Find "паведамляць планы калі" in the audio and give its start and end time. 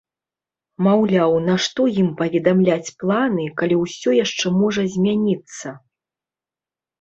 2.21-3.75